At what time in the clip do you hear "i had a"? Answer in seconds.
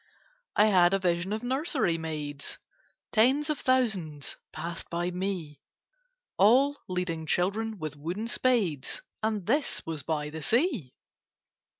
0.55-0.99